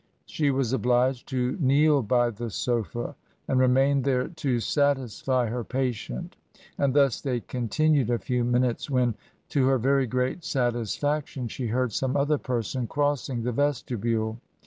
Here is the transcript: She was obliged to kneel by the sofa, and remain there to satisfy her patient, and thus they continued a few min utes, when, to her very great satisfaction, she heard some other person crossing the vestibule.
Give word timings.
She 0.25 0.49
was 0.49 0.73
obliged 0.73 1.29
to 1.29 1.55
kneel 1.61 2.01
by 2.01 2.31
the 2.31 2.49
sofa, 2.49 3.15
and 3.47 3.59
remain 3.59 4.01
there 4.01 4.29
to 4.29 4.59
satisfy 4.59 5.45
her 5.45 5.63
patient, 5.63 6.35
and 6.75 6.95
thus 6.95 7.21
they 7.21 7.41
continued 7.41 8.09
a 8.09 8.17
few 8.17 8.43
min 8.43 8.63
utes, 8.63 8.89
when, 8.89 9.13
to 9.49 9.67
her 9.67 9.77
very 9.77 10.07
great 10.07 10.43
satisfaction, 10.43 11.47
she 11.49 11.67
heard 11.67 11.91
some 11.93 12.17
other 12.17 12.39
person 12.39 12.87
crossing 12.87 13.43
the 13.43 13.51
vestibule. 13.51 14.39